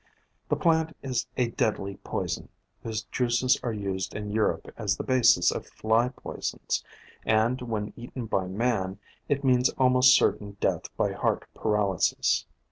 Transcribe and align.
The 0.49 0.55
plant 0.55 0.97
is 1.03 1.27
a 1.37 1.49
deadly 1.49 1.97
poison, 1.97 2.49
whose 2.81 3.03
juices 3.11 3.59
are 3.61 3.71
used 3.71 4.15
in 4.15 4.31
Europe 4.31 4.73
as 4.75 4.97
the 4.97 5.03
basis 5.03 5.51
of 5.51 5.67
fly 5.67 6.09
poisons, 6.09 6.83
and 7.23 7.61
when 7.61 7.93
eaten 7.95 8.25
by 8.25 8.47
man 8.47 8.97
174 9.29 9.29
POISONOUS 9.29 9.29
PLANTS 9.29 9.29
it 9.29 9.43
means 9.43 9.77
almost 9.77 10.15
certain 10.15 10.57
death 10.59 10.97
by 10.97 11.11
heart 11.11 11.45
paralysis. 11.53 12.47